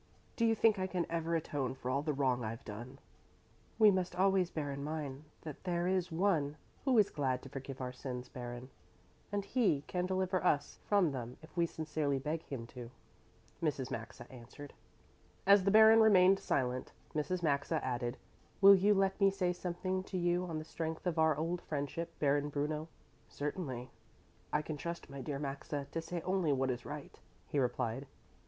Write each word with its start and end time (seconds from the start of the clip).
Do 0.35 0.45
you 0.45 0.55
think 0.55 0.79
I 0.79 0.87
can 0.87 1.05
ever 1.11 1.35
atone 1.35 1.75
for 1.75 1.91
all 1.91 2.01
the 2.01 2.11
wrong 2.11 2.43
I've 2.43 2.65
done?" 2.65 2.97
"We 3.77 3.91
must 3.91 4.15
always 4.15 4.49
bear 4.49 4.71
in 4.71 4.83
mind 4.83 5.25
that 5.43 5.63
there 5.63 5.85
is 5.87 6.11
One 6.11 6.57
who 6.85 6.97
is 6.97 7.11
glad 7.11 7.43
to 7.43 7.49
forgive 7.49 7.77
us 7.77 7.81
our 7.81 7.91
sins, 7.93 8.27
Baron, 8.27 8.71
and 9.31 9.45
He 9.45 9.83
can 9.85 10.07
deliver 10.07 10.43
us 10.43 10.79
from 10.87 11.11
them 11.11 11.37
if 11.43 11.55
we 11.55 11.67
sincerely 11.67 12.17
beg 12.17 12.41
Him 12.41 12.65
to," 12.73 12.89
Mrs. 13.61 13.91
Maxa 13.91 14.25
answered. 14.31 14.73
As 15.45 15.65
the 15.65 15.69
Baron 15.69 15.99
remained 15.99 16.39
silent, 16.39 16.93
Mrs. 17.13 17.43
Maxa 17.43 17.75
added, 17.85 18.17
"Will 18.59 18.73
you 18.73 18.95
let 18.95 19.21
me 19.21 19.29
say 19.29 19.53
something 19.53 20.01
to 20.05 20.17
you 20.17 20.45
on 20.45 20.57
the 20.57 20.65
strength 20.65 21.05
of 21.05 21.19
our 21.19 21.37
old 21.37 21.61
friendship, 21.61 22.11
Baron 22.17 22.49
Bruno?" 22.49 22.87
"Certainly. 23.29 23.91
I 24.51 24.63
can 24.63 24.77
trust 24.77 25.11
my 25.11 25.21
dear 25.21 25.37
Maxa 25.37 25.85
to 25.91 26.01
say 26.01 26.21
only 26.21 26.51
what 26.51 26.71
is 26.71 26.85
right," 26.87 27.19
he 27.45 27.59
replied. 27.59 28.07